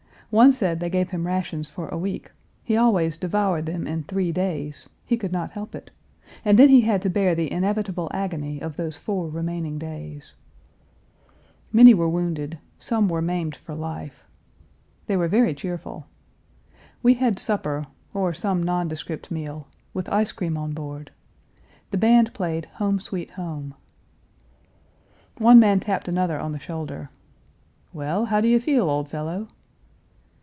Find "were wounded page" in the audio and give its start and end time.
11.93-12.57